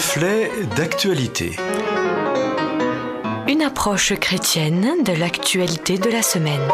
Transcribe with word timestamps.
Reflet 0.00 0.50
d'actualité. 0.76 1.56
Une 3.46 3.60
approche 3.60 4.14
chrétienne 4.18 5.04
de 5.04 5.12
l'actualité 5.12 5.98
de 5.98 6.08
la 6.08 6.22
semaine. 6.22 6.66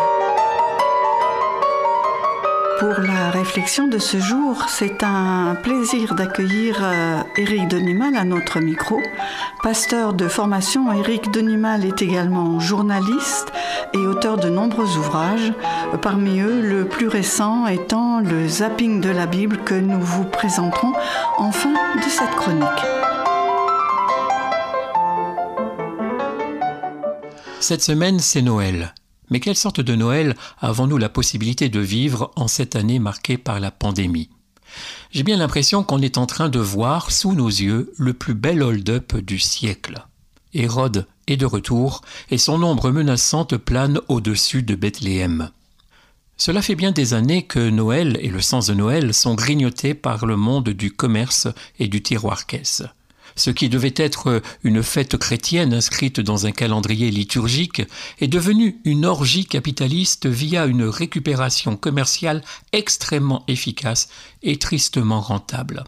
Pour 2.79 3.03
la 3.03 3.31
réflexion 3.33 3.89
de 3.89 3.99
ce 3.99 4.19
jour, 4.19 4.67
c'est 4.69 5.03
un 5.03 5.57
plaisir 5.61 6.15
d'accueillir 6.15 6.79
euh, 6.81 7.21
Éric 7.37 7.67
Denimal 7.67 8.15
à 8.15 8.22
notre 8.22 8.61
micro. 8.61 9.01
Pasteur 9.61 10.13
de 10.13 10.29
formation, 10.29 10.93
Éric 10.93 11.33
Denimal 11.33 11.85
est 11.85 12.01
également 12.03 12.61
journaliste 12.61 13.53
et 13.93 14.06
auteur 14.06 14.37
de 14.37 14.49
nombreux 14.49 14.97
ouvrages. 14.99 15.53
Parmi 16.01 16.38
eux, 16.38 16.61
le 16.61 16.84
plus 16.84 17.09
récent 17.09 17.66
étant 17.66 18.20
le 18.20 18.47
zapping 18.47 19.01
de 19.01 19.11
la 19.11 19.27
Bible 19.27 19.59
que 19.65 19.74
nous 19.74 20.01
vous 20.01 20.24
présenterons 20.27 20.93
en 21.38 21.51
fin 21.51 21.73
de 21.73 22.09
cette 22.09 22.37
chronique. 22.37 22.96
Cette 27.60 27.83
semaine, 27.83 28.20
c'est 28.20 28.42
Noël. 28.42 28.95
Mais 29.30 29.41
quelle 29.41 29.56
sorte 29.56 29.80
de 29.80 29.96
Noël 29.96 30.37
avons-nous 30.60 30.98
la 30.98 31.09
possibilité 31.09 31.69
de 31.69 31.80
vivre 31.80 32.30
en 32.37 32.48
cette 32.48 32.77
année 32.77 32.98
marquée 32.98 33.38
par 33.38 33.59
la 33.60 33.70
pandémie? 33.70 34.30
J'ai 35.10 35.23
bien 35.23 35.38
l'impression 35.38 35.82
qu'on 35.82 36.02
est 36.02 36.19
en 36.19 36.27
train 36.27 36.48
de 36.48 36.60
voir 36.60 37.10
sous 37.10 37.32
nos 37.32 37.48
yeux 37.48 37.92
le 37.96 38.12
plus 38.12 38.34
bel 38.34 38.62
hold-up 38.62 39.16
du 39.16 39.38
siècle. 39.38 40.06
Hérode 40.55 41.06
est 41.27 41.37
de 41.37 41.46
retour 41.46 42.02
et 42.30 42.38
son 42.38 42.62
ombre 42.62 42.91
menaçante 42.91 43.57
plane 43.57 44.01
au-dessus 44.09 44.62
de 44.62 44.74
Bethléem. 44.74 45.51
Cela 46.37 46.62
fait 46.62 46.74
bien 46.74 46.93
des 46.93 47.15
années 47.15 47.45
que 47.45 47.70
Noël 47.70 48.18
et 48.20 48.29
le 48.29 48.43
sens 48.43 48.66
de 48.66 48.74
Noël 48.74 49.15
sont 49.15 49.34
grignotés 49.34 49.95
par 49.95 50.26
le 50.26 50.37
monde 50.37 50.68
du 50.68 50.93
commerce 50.93 51.48
et 51.79 51.88
du 51.88 52.02
tiroir-caisse. 52.02 52.82
Ce 53.37 53.51
qui 53.51 53.68
devait 53.68 53.95
être 53.96 54.42
une 54.65 54.82
fête 54.82 55.18
chrétienne 55.18 55.74
inscrite 55.74 56.20
dans 56.20 56.46
un 56.46 56.52
calendrier 56.52 57.10
liturgique 57.10 57.82
est 58.18 58.29
devenu 58.29 58.80
une 58.84 59.04
orgie 59.04 59.45
capitaliste 59.45 60.26
via 60.26 60.65
une 60.65 60.84
récupération 60.84 61.76
commerciale 61.76 62.42
extrêmement 62.73 63.45
efficace 63.46 64.08
et 64.42 64.58
tristement 64.58 65.20
rentable. 65.20 65.84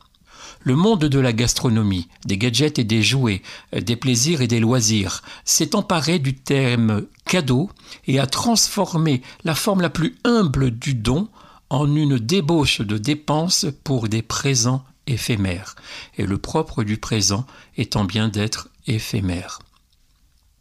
Le 0.60 0.76
monde 0.76 1.04
de 1.06 1.18
la 1.18 1.32
gastronomie, 1.32 2.08
des 2.26 2.36
gadgets 2.36 2.78
et 2.78 2.84
des 2.84 3.02
jouets, 3.02 3.42
des 3.72 3.96
plaisirs 3.96 4.42
et 4.42 4.48
des 4.48 4.60
loisirs 4.60 5.22
s'est 5.44 5.74
emparé 5.74 6.18
du 6.18 6.34
terme 6.34 7.06
cadeau 7.24 7.70
et 8.06 8.18
a 8.18 8.26
transformé 8.26 9.22
la 9.44 9.54
forme 9.54 9.80
la 9.80 9.90
plus 9.90 10.16
humble 10.24 10.70
du 10.70 10.94
don 10.94 11.28
en 11.70 11.94
une 11.94 12.18
débauche 12.18 12.80
de 12.80 12.98
dépenses 12.98 13.66
pour 13.84 14.08
des 14.08 14.22
présents 14.22 14.84
éphémère, 15.08 15.74
et 16.16 16.26
le 16.26 16.38
propre 16.38 16.84
du 16.84 16.96
présent 16.96 17.46
étant 17.76 18.04
bien 18.04 18.28
d'être 18.28 18.68
éphémère. 18.86 19.58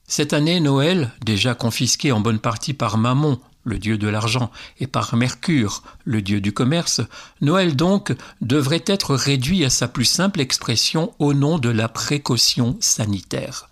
Cette 0.08 0.34
année, 0.34 0.60
Noël, 0.60 1.12
déjà 1.24 1.54
confisqué 1.54 2.12
en 2.12 2.22
bonne 2.22 2.40
partie 2.40 2.74
par 2.74 2.98
Mammon, 2.98 3.40
le 3.66 3.78
dieu 3.78 3.98
de 3.98 4.08
l'argent, 4.08 4.50
et 4.80 4.88
par 4.88 5.16
Mercure, 5.18 5.84
le 6.06 6.22
dieu 6.22 6.40
du 6.40 6.54
commerce, 6.54 7.02
Noël 7.42 7.76
donc 7.76 8.16
devrait 8.42 8.86
être 8.88 9.14
réduit 9.14 9.66
à 9.66 9.70
sa 9.70 9.90
plus 9.90 10.06
simple 10.06 10.40
expression 10.40 11.14
au 11.20 11.34
nom 11.34 11.60
de 11.60 11.70
la 11.70 11.90
précaution 11.90 12.78
sanitaire. 12.80 13.70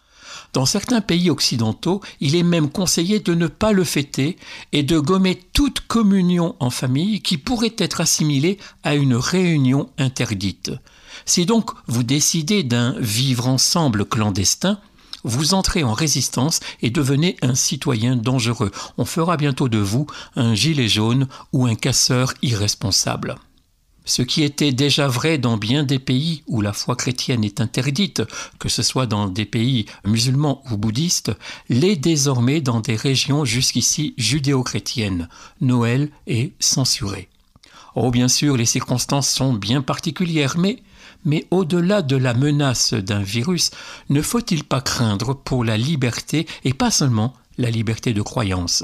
Dans 0.56 0.66
certains 0.66 1.02
pays 1.02 1.30
occidentaux, 1.30 2.00
il 2.22 2.34
est 2.34 2.42
même 2.42 2.70
conseillé 2.70 3.20
de 3.20 3.34
ne 3.34 3.48
pas 3.48 3.74
le 3.74 3.84
fêter 3.84 4.38
et 4.72 4.84
de 4.84 4.98
gommer 4.98 5.38
toute 5.52 5.82
communion 5.82 6.56
en 6.62 6.70
famille 6.70 7.22
qui 7.22 7.38
pourrait 7.38 7.76
être 7.78 8.00
assimilée 8.00 8.58
à 8.82 8.96
une 8.96 9.16
réunion 9.16 9.90
interdite. 9.98 10.72
Si 11.26 11.46
donc 11.46 11.72
vous 11.88 12.04
décidez 12.04 12.64
d'un 12.64 12.96
vivre 13.00 13.50
ensemble 13.50 14.06
clandestin, 14.06 14.80
vous 15.26 15.54
entrez 15.56 15.84
en 15.84 15.92
résistance 15.92 16.62
et 16.82 16.90
devenez 16.90 17.36
un 17.42 17.54
citoyen 17.54 18.16
dangereux. 18.16 18.72
On 18.98 19.04
fera 19.04 19.36
bientôt 19.36 19.68
de 19.68 19.80
vous 19.80 20.08
un 20.38 20.56
gilet 20.56 20.88
jaune 20.88 21.28
ou 21.52 21.66
un 21.66 21.76
casseur 21.76 22.34
irresponsable. 22.42 23.36
Ce 24.06 24.22
qui 24.22 24.44
était 24.44 24.72
déjà 24.72 25.08
vrai 25.08 25.40
dans 25.40 25.58
bien 25.58 25.84
des 25.84 25.98
pays 25.98 26.44
où 26.48 26.62
la 26.62 26.74
foi 26.74 26.96
chrétienne 26.96 27.44
est 27.44 27.60
interdite, 27.60 28.22
que 28.60 28.70
ce 28.70 28.84
soit 28.84 29.08
dans 29.08 29.28
des 29.28 29.46
pays 29.46 29.88
musulmans 30.06 30.64
ou 30.70 30.78
bouddhistes, 30.78 31.32
l'est 31.70 31.96
désormais 31.96 32.62
dans 32.62 32.80
des 32.80 32.96
régions 32.96 33.46
jusqu'ici 33.46 34.14
judéo-chrétiennes. 34.18 35.28
Noël 35.60 36.10
est 36.28 36.54
censuré. 36.60 37.30
Oh, 37.96 38.12
bien 38.12 38.28
sûr, 38.28 38.58
les 38.58 38.66
circonstances 38.66 39.30
sont 39.30 39.54
bien 39.54 39.82
particulières, 39.82 40.58
mais, 40.58 40.84
mais 41.24 41.48
au-delà 41.50 42.02
de 42.04 42.16
la 42.16 42.34
menace 42.34 42.94
d'un 42.94 43.24
virus, 43.24 43.72
ne 44.10 44.22
faut-il 44.22 44.64
pas 44.66 44.82
craindre 44.82 45.34
pour 45.34 45.64
la 45.64 45.78
liberté 45.78 46.46
et 46.64 46.74
pas 46.74 46.92
seulement 46.92 47.34
la 47.58 47.72
liberté 47.72 48.14
de 48.14 48.22
croyance? 48.22 48.84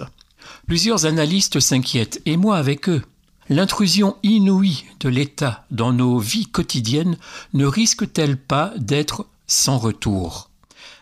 Plusieurs 0.66 1.06
analystes 1.06 1.60
s'inquiètent, 1.60 2.22
et 2.26 2.38
moi 2.38 2.58
avec 2.58 2.90
eux. 2.90 3.04
L'intrusion 3.52 4.16
inouïe 4.24 4.86
de 5.02 5.10
l'État 5.10 5.66
dans 5.72 5.92
nos 5.92 6.20
vies 6.20 6.46
quotidiennes 6.46 7.18
ne 7.54 7.66
risque-t-elle 7.66 8.38
pas 8.38 8.72
d'être 8.78 9.26
sans 9.46 9.78
retour? 9.78 10.50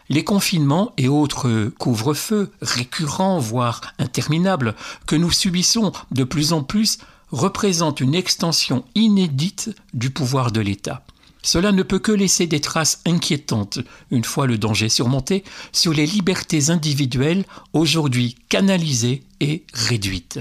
Les 0.10 0.24
confinements 0.24 0.92
et 0.98 1.08
autres 1.08 1.72
couvre-feux 1.78 2.52
récurrents, 2.64 3.38
voire 3.38 3.94
interminables, 4.00 4.74
que 5.06 5.16
nous 5.16 5.30
subissons 5.30 5.92
de 6.10 6.24
plus 6.24 6.52
en 6.52 6.64
plus 6.64 6.98
représentent 7.30 8.00
une 8.02 8.16
extension 8.16 8.84
inédite 8.96 9.70
du 9.94 10.10
pouvoir 10.10 10.52
de 10.52 10.62
l'État. 10.62 11.06
Cela 11.44 11.72
ne 11.72 11.84
peut 11.84 12.00
que 12.00 12.12
laisser 12.12 12.48
des 12.48 12.62
traces 12.62 13.02
inquiétantes, 13.06 13.78
une 14.10 14.24
fois 14.24 14.48
le 14.48 14.58
danger 14.58 14.90
surmonté, 14.90 15.44
sur 15.72 15.94
les 15.94 16.08
libertés 16.08 16.72
individuelles 16.72 17.46
aujourd'hui 17.74 18.38
canalisées 18.50 19.22
et 19.40 19.66
réduites. 19.72 20.40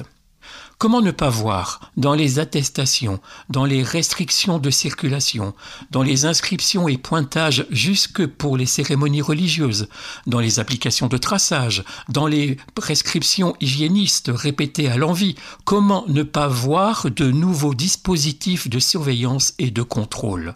Comment 0.78 1.00
ne 1.00 1.10
pas 1.10 1.28
voir 1.28 1.90
dans 1.96 2.14
les 2.14 2.38
attestations, 2.38 3.18
dans 3.48 3.64
les 3.64 3.82
restrictions 3.82 4.60
de 4.60 4.70
circulation, 4.70 5.52
dans 5.90 6.04
les 6.04 6.24
inscriptions 6.24 6.86
et 6.86 6.96
pointages 6.96 7.66
jusque 7.70 8.24
pour 8.24 8.56
les 8.56 8.64
cérémonies 8.64 9.20
religieuses, 9.20 9.88
dans 10.28 10.38
les 10.38 10.60
applications 10.60 11.08
de 11.08 11.16
traçage, 11.16 11.82
dans 12.08 12.28
les 12.28 12.58
prescriptions 12.76 13.56
hygiénistes 13.60 14.30
répétées 14.32 14.88
à 14.88 14.96
l'envi, 14.96 15.34
comment 15.64 16.04
ne 16.06 16.22
pas 16.22 16.46
voir 16.46 17.10
de 17.10 17.28
nouveaux 17.28 17.74
dispositifs 17.74 18.70
de 18.70 18.78
surveillance 18.78 19.54
et 19.58 19.72
de 19.72 19.82
contrôle? 19.82 20.54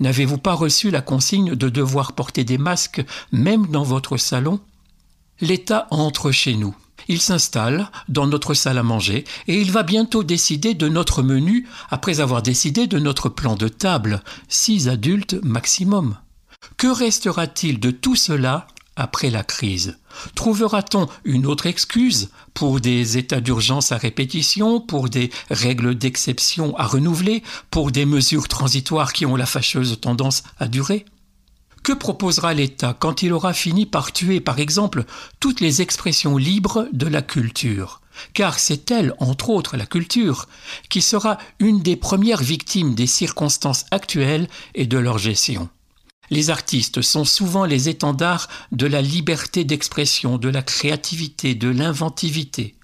N'avez-vous 0.00 0.38
pas 0.38 0.52
reçu 0.52 0.90
la 0.90 1.00
consigne 1.00 1.54
de 1.54 1.70
devoir 1.70 2.12
porter 2.12 2.44
des 2.44 2.58
masques 2.58 3.02
même 3.32 3.66
dans 3.68 3.84
votre 3.84 4.18
salon? 4.18 4.60
L'État 5.40 5.86
entre 5.90 6.30
chez 6.30 6.56
nous. 6.56 6.76
Il 7.08 7.20
s'installe 7.20 7.90
dans 8.08 8.26
notre 8.26 8.54
salle 8.54 8.78
à 8.78 8.82
manger 8.82 9.24
et 9.48 9.60
il 9.60 9.72
va 9.72 9.82
bientôt 9.82 10.22
décider 10.22 10.74
de 10.74 10.88
notre 10.88 11.22
menu 11.22 11.66
après 11.90 12.20
avoir 12.20 12.42
décidé 12.42 12.86
de 12.86 12.98
notre 12.98 13.28
plan 13.28 13.56
de 13.56 13.68
table, 13.68 14.22
six 14.48 14.88
adultes 14.88 15.34
maximum. 15.42 16.16
Que 16.76 16.86
restera-t-il 16.86 17.80
de 17.80 17.90
tout 17.90 18.16
cela 18.16 18.66
après 18.94 19.30
la 19.30 19.42
crise? 19.42 19.98
Trouvera-t-on 20.34 21.08
une 21.24 21.46
autre 21.46 21.66
excuse 21.66 22.30
pour 22.54 22.80
des 22.80 23.18
états 23.18 23.40
d'urgence 23.40 23.90
à 23.90 23.96
répétition, 23.96 24.80
pour 24.80 25.08
des 25.08 25.30
règles 25.50 25.94
d'exception 25.94 26.76
à 26.76 26.86
renouveler, 26.86 27.42
pour 27.70 27.90
des 27.90 28.04
mesures 28.04 28.48
transitoires 28.48 29.12
qui 29.12 29.26
ont 29.26 29.36
la 29.36 29.46
fâcheuse 29.46 29.98
tendance 30.00 30.42
à 30.58 30.68
durer? 30.68 31.04
Que 31.82 31.92
proposera 31.92 32.54
l'État 32.54 32.96
quand 32.98 33.22
il 33.22 33.32
aura 33.32 33.52
fini 33.52 33.86
par 33.86 34.12
tuer, 34.12 34.40
par 34.40 34.58
exemple, 34.58 35.04
toutes 35.40 35.60
les 35.60 35.82
expressions 35.82 36.36
libres 36.36 36.88
de 36.92 37.06
la 37.06 37.22
culture? 37.22 38.00
Car 38.34 38.58
c'est 38.58 38.90
elle, 38.90 39.14
entre 39.18 39.50
autres 39.50 39.76
la 39.76 39.86
culture, 39.86 40.48
qui 40.88 41.00
sera 41.00 41.38
une 41.58 41.80
des 41.80 41.96
premières 41.96 42.42
victimes 42.42 42.94
des 42.94 43.06
circonstances 43.06 43.86
actuelles 43.90 44.48
et 44.74 44.86
de 44.86 44.98
leur 44.98 45.18
gestion. 45.18 45.68
Les 46.30 46.50
artistes 46.50 47.02
sont 47.02 47.24
souvent 47.24 47.64
les 47.64 47.88
étendards 47.88 48.48
de 48.70 48.86
la 48.86 49.02
liberté 49.02 49.64
d'expression, 49.64 50.38
de 50.38 50.48
la 50.48 50.62
créativité, 50.62 51.54
de 51.54 51.68
l'inventivité 51.68 52.74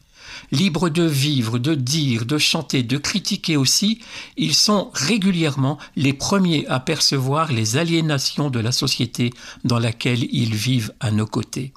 libres 0.53 0.89
de 0.89 1.03
vivre, 1.03 1.59
de 1.59 1.75
dire, 1.75 2.25
de 2.25 2.39
chanter, 2.39 2.83
de 2.83 2.99
critiquer 2.99 3.57
aussi, 3.57 4.01
ils 4.37 4.55
sont 4.55 4.91
régulièrement 4.95 5.79
les 5.97 6.13
premiers 6.13 6.67
à 6.69 6.81
percevoir 6.81 7.53
les 7.53 7.77
aliénations 7.77 8.51
de 8.51 8.61
la 8.61 8.73
société 8.73 9.33
dans 9.65 9.79
laquelle 9.79 10.25
ils 10.33 10.55
vivent 10.55 10.93
à 11.01 11.11
nos 11.11 11.27
côtés. 11.27 11.73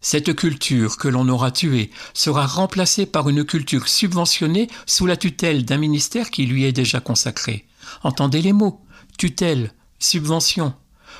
Cette 0.00 0.36
culture 0.36 0.98
que 0.98 1.08
l'on 1.08 1.28
aura 1.28 1.50
tuée 1.50 1.90
sera 2.14 2.46
remplacée 2.46 3.06
par 3.06 3.28
une 3.28 3.44
culture 3.44 3.88
subventionnée 3.88 4.68
sous 4.86 5.06
la 5.06 5.16
tutelle 5.16 5.64
d'un 5.64 5.78
ministère 5.78 6.30
qui 6.30 6.46
lui 6.46 6.64
est 6.64 6.72
déjà 6.72 7.00
consacré. 7.00 7.64
Entendez 8.02 8.42
les 8.42 8.52
mots 8.52 8.82
tutelle, 9.16 9.72
subvention. 9.98 10.74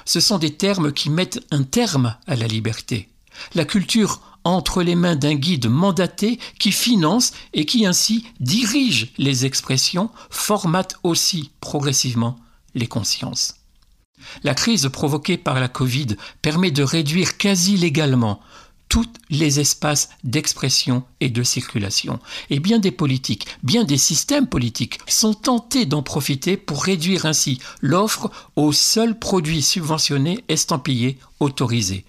Ce 0.05 0.21
sont 0.21 0.38
des 0.38 0.55
termes 0.55 0.93
qui 0.93 1.11
mettent 1.11 1.41
un 1.50 1.62
terme 1.62 2.17
à 2.27 2.37
la 2.37 2.47
liberté. 2.47 3.09
La 3.55 3.65
culture 3.65 4.36
entre 4.47 4.85
les 4.85 4.95
mains 4.95 5.17
d'un 5.17 5.35
guide 5.35 5.67
mandaté 5.67 6.39
qui 6.61 6.71
finance 6.71 7.33
et 7.53 7.67
qui 7.67 7.85
ainsi 7.85 8.25
dirige 8.39 9.13
les 9.19 9.45
expressions, 9.45 10.09
formate 10.31 10.97
aussi 11.03 11.51
progressivement 11.61 12.37
les 12.77 12.87
consciences. 12.87 13.57
La 14.45 14.55
crise 14.55 14.89
provoquée 14.93 15.37
par 15.37 15.59
la 15.59 15.67
Covid 15.67 16.17
permet 16.43 16.71
de 16.71 16.85
réduire 16.85 17.39
quasi 17.39 17.77
légalement 17.77 18.41
tous 18.89 19.09
les 19.31 19.59
espaces 19.59 20.11
d'expression 20.23 21.03
et 21.19 21.29
de 21.29 21.43
circulation. 21.43 22.21
Et 22.49 22.61
bien 22.61 22.79
des 22.79 22.93
politiques, 22.93 23.49
bien 23.65 23.83
des 23.83 23.99
systèmes 23.99 24.47
politiques 24.47 25.01
sont 25.09 25.35
tentés 25.35 25.87
d'en 25.87 26.05
profiter 26.05 26.57
pour 26.57 26.85
réduire 26.85 27.27
ainsi 27.27 27.59
l'offre 27.81 28.31
aux 28.55 28.73
seuls 28.73 29.19
produits 29.19 29.63
subventionnés, 29.63 30.45
estampillés, 30.49 31.19
autorisés. 31.41 32.05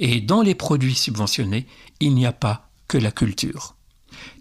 Et 0.00 0.20
dans 0.20 0.42
les 0.42 0.54
produits 0.54 0.94
subventionnés, 0.94 1.66
il 2.00 2.14
n'y 2.14 2.26
a 2.26 2.32
pas 2.32 2.70
que 2.86 2.98
la 2.98 3.10
culture. 3.10 3.74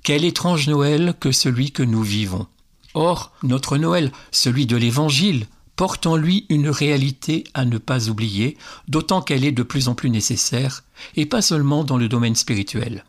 Quel 0.04 0.24
étrange 0.24 0.68
Noël 0.68 1.15
que 1.19 1.31
celui 1.31 1.71
que 1.71 1.83
nous 1.83 2.04
vivons. 2.04 2.48
Or, 2.94 3.33
notre 3.44 3.77
Noël, 3.77 4.12
celui 4.31 4.65
de 4.65 4.77
l'Évangile, 4.77 5.48
porte 5.75 6.07
en 6.07 6.15
lui 6.15 6.45
une 6.50 6.69
réalité 6.69 7.44
à 7.54 7.65
ne 7.65 7.77
pas 7.77 8.09
oublier, 8.09 8.57
d'autant 8.88 9.21
qu'elle 9.21 9.45
est 9.45 9.51
de 9.51 9.63
plus 9.63 9.88
en 9.88 9.95
plus 9.95 10.09
nécessaire, 10.09 10.83
et 11.15 11.25
pas 11.25 11.42
seulement 11.42 11.83
dans 11.83 11.98
le 11.98 12.10
domaine 12.10 12.36
spirituel. 12.36 13.06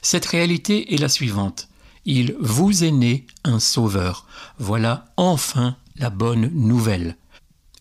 Cette 0.00 0.26
réalité 0.26 0.94
est 0.94 0.98
la 0.98 1.08
suivante. 1.08 1.68
Il 2.06 2.34
vous 2.40 2.84
est 2.84 2.90
né 2.90 3.26
un 3.44 3.60
sauveur. 3.60 4.26
Voilà 4.58 5.12
enfin 5.16 5.76
la 5.96 6.08
bonne 6.08 6.50
nouvelle. 6.54 7.16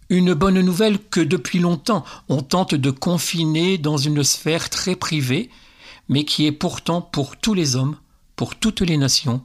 Une 0.09 0.33
bonne 0.33 0.61
nouvelle 0.61 0.99
que 0.99 1.19
depuis 1.19 1.59
longtemps 1.59 2.05
on 2.29 2.41
tente 2.41 2.75
de 2.75 2.91
confiner 2.91 3.77
dans 3.77 3.97
une 3.97 4.23
sphère 4.23 4.69
très 4.69 4.95
privée, 4.95 5.49
mais 6.07 6.23
qui 6.23 6.45
est 6.45 6.53
pourtant 6.53 7.01
pour 7.01 7.35
tous 7.35 7.53
les 7.53 7.75
hommes, 7.75 7.97
pour 8.35 8.55
toutes 8.55 8.81
les 8.81 8.97
nations, 8.97 9.41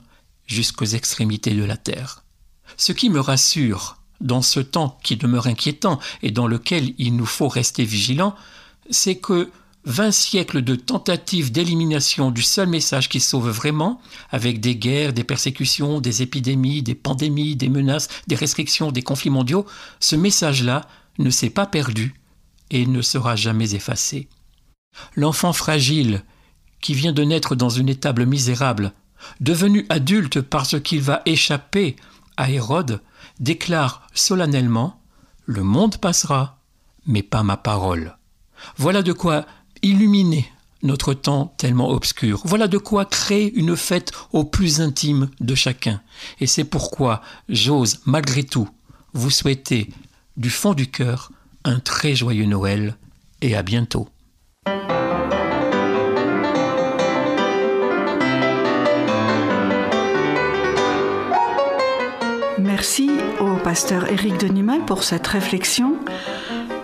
jusqu'aux 0.46 0.84
extrémités 0.84 1.54
de 1.54 1.64
la 1.64 1.76
terre. 1.76 2.22
Ce 2.76 2.92
qui 2.92 3.10
me 3.10 3.20
rassure 3.20 3.98
dans 4.20 4.42
ce 4.42 4.60
temps 4.60 4.98
qui 5.02 5.16
demeure 5.16 5.48
inquiétant 5.48 5.98
et 6.22 6.30
dans 6.30 6.46
lequel 6.46 6.94
il 6.98 7.16
nous 7.16 7.26
faut 7.26 7.48
rester 7.48 7.84
vigilants, 7.84 8.36
c'est 8.90 9.16
que 9.16 9.50
vingt 9.84 10.12
siècles 10.12 10.62
de 10.62 10.74
tentatives 10.74 11.50
d'élimination 11.50 12.30
du 12.30 12.42
seul 12.42 12.68
message 12.68 13.08
qui 13.08 13.20
sauve 13.20 13.50
vraiment, 13.50 14.00
avec 14.30 14.60
des 14.60 14.76
guerres, 14.76 15.12
des 15.12 15.24
persécutions, 15.24 16.00
des 16.00 16.22
épidémies, 16.22 16.82
des 16.82 16.94
pandémies, 16.94 17.56
des 17.56 17.68
menaces, 17.68 18.08
des 18.26 18.36
restrictions, 18.36 18.92
des 18.92 19.02
conflits 19.02 19.30
mondiaux, 19.30 19.66
ce 20.00 20.16
message-là 20.16 20.82
ne 21.18 21.30
s'est 21.30 21.50
pas 21.50 21.66
perdu 21.66 22.14
et 22.70 22.86
ne 22.86 23.02
sera 23.02 23.36
jamais 23.36 23.74
effacé. 23.74 24.28
L'enfant 25.14 25.52
fragile, 25.52 26.22
qui 26.80 26.94
vient 26.94 27.12
de 27.12 27.22
naître 27.22 27.54
dans 27.54 27.68
une 27.68 27.88
étable 27.88 28.26
misérable, 28.26 28.92
devenu 29.40 29.86
adulte 29.88 30.40
parce 30.40 30.80
qu'il 30.80 31.00
va 31.00 31.22
échapper 31.26 31.96
à 32.36 32.50
Hérode, 32.50 33.00
déclare 33.40 34.06
solennellement 34.14 35.00
Le 35.46 35.62
monde 35.62 35.96
passera, 35.98 36.58
mais 37.06 37.22
pas 37.22 37.42
ma 37.42 37.56
parole. 37.56 38.16
Voilà 38.76 39.02
de 39.02 39.12
quoi 39.12 39.44
illuminer 39.82 40.50
notre 40.82 41.14
temps 41.14 41.54
tellement 41.58 41.90
obscur. 41.90 42.42
Voilà 42.44 42.66
de 42.68 42.78
quoi 42.78 43.04
créer 43.04 43.52
une 43.54 43.76
fête 43.76 44.12
au 44.32 44.44
plus 44.44 44.80
intime 44.80 45.28
de 45.40 45.54
chacun. 45.54 46.00
Et 46.40 46.46
c'est 46.46 46.64
pourquoi 46.64 47.22
j'ose, 47.48 48.00
malgré 48.04 48.42
tout, 48.42 48.68
vous 49.12 49.30
souhaiter 49.30 49.88
du 50.36 50.50
fond 50.50 50.74
du 50.74 50.90
cœur 50.90 51.30
un 51.64 51.78
très 51.78 52.14
joyeux 52.14 52.46
Noël 52.46 52.96
et 53.40 53.54
à 53.54 53.62
bientôt. 53.62 54.08
Merci 62.58 63.10
au 63.40 63.56
pasteur 63.56 64.10
Éric 64.10 64.38
Denimal 64.38 64.84
pour 64.84 65.04
cette 65.04 65.26
réflexion. 65.26 65.98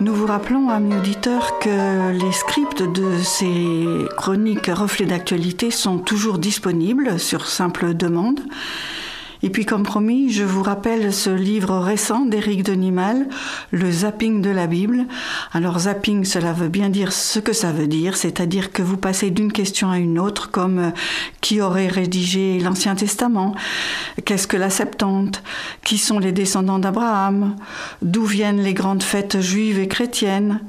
Nous 0.01 0.15
vous 0.15 0.27
rappelons, 0.27 0.69
amis 0.69 0.95
auditeurs, 0.95 1.59
que 1.59 2.11
les 2.11 2.31
scripts 2.31 2.83
de 2.83 3.21
ces 3.21 3.85
chroniques 4.15 4.67
reflets 4.67 5.05
d'actualité 5.05 5.71
sont 5.71 5.99
toujours 5.99 6.37
disponibles 6.37 7.19
sur 7.19 7.45
simple 7.45 7.93
demande. 7.93 8.39
Et 9.41 9.49
puis, 9.49 9.65
comme 9.65 9.83
promis, 9.83 10.31
je 10.31 10.43
vous 10.43 10.63
rappelle 10.63 11.13
ce 11.13 11.29
livre 11.29 11.77
récent 11.77 12.25
d'Éric 12.25 12.63
Denimal, 12.63 13.27
Le 13.71 13.89
zapping 13.89 14.41
de 14.41 14.49
la 14.49 14.67
Bible. 14.67 15.05
Alors, 15.53 15.79
zapping, 15.79 16.25
cela 16.25 16.51
veut 16.51 16.67
bien 16.67 16.89
dire 16.89 17.13
ce 17.13 17.39
que 17.39 17.53
ça 17.53 17.71
veut 17.71 17.87
dire, 17.87 18.17
c'est-à-dire 18.17 18.73
que 18.73 18.81
vous 18.81 18.97
passez 18.97 19.29
d'une 19.29 19.53
question 19.53 19.89
à 19.89 19.97
une 19.97 20.19
autre, 20.19 20.51
comme 20.51 20.79
euh, 20.79 20.91
qui 21.39 21.61
aurait 21.61 21.87
rédigé 21.87 22.59
l'Ancien 22.59 22.95
Testament, 22.95 23.55
qu'est-ce 24.25 24.47
que 24.47 24.57
la 24.57 24.69
Septante, 24.69 25.41
qui 25.85 25.97
sont 25.97 26.19
les 26.19 26.33
descendants 26.33 26.79
d'Abraham, 26.79 27.55
d'où 28.01 28.25
viennent 28.25 28.61
les 28.61 28.73
grandes 28.73 29.03
fêtes 29.03 29.39
juives 29.39 29.79
et 29.79 29.87
chrétiennes? 29.87 30.59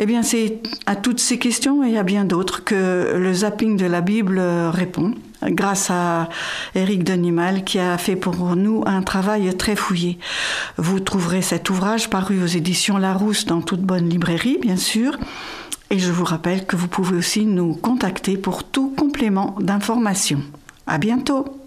Eh 0.00 0.06
bien, 0.06 0.24
c'est 0.24 0.58
à 0.86 0.96
toutes 0.96 1.20
ces 1.20 1.38
questions 1.38 1.84
et 1.84 1.96
à 1.96 2.02
bien 2.02 2.24
d'autres 2.24 2.64
que 2.64 3.14
le 3.16 3.32
zapping 3.32 3.76
de 3.76 3.86
la 3.86 4.00
Bible 4.00 4.40
répond 4.40 5.14
grâce 5.44 5.90
à 5.90 6.28
Éric 6.74 7.04
Denimal 7.04 7.64
qui 7.64 7.78
a 7.78 7.96
fait 7.98 8.16
pour 8.16 8.56
nous 8.56 8.82
un 8.86 9.02
travail 9.02 9.54
très 9.56 9.76
fouillé. 9.76 10.18
Vous 10.76 11.00
trouverez 11.00 11.42
cet 11.42 11.70
ouvrage 11.70 12.10
paru 12.10 12.42
aux 12.42 12.46
éditions 12.46 12.98
Larousse 12.98 13.46
dans 13.46 13.62
toute 13.62 13.82
bonne 13.82 14.08
librairie, 14.08 14.58
bien 14.60 14.76
sûr. 14.76 15.16
Et 15.90 15.98
je 15.98 16.12
vous 16.12 16.24
rappelle 16.24 16.66
que 16.66 16.76
vous 16.76 16.88
pouvez 16.88 17.16
aussi 17.16 17.44
nous 17.44 17.74
contacter 17.74 18.36
pour 18.36 18.64
tout 18.64 18.94
complément 18.96 19.56
d'information. 19.60 20.40
À 20.86 20.98
bientôt! 20.98 21.59